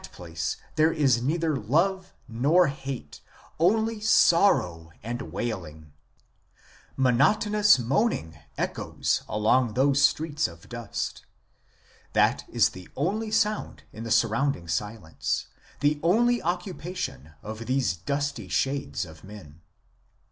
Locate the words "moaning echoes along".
7.77-9.75